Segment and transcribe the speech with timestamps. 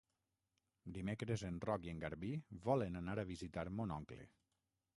[0.95, 2.31] Dimecres en Roc i en Garbí
[2.71, 4.27] volen anar a visitar mon oncle.